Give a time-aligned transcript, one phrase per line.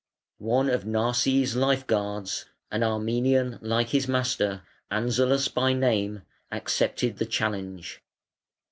[0.39, 8.01] One of Narses' lifeguards, an Armenian' like his master, Anzalas by name, accepted the challenge.